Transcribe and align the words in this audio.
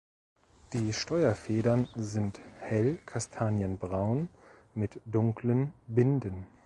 Die 0.73 0.93
Steuerfedern 0.93 1.87
sind 1.93 2.39
hell 2.59 2.97
kastanienbraun 3.05 4.29
mit 4.73 4.99
dunklen 5.05 5.73
Binden. 5.85 6.47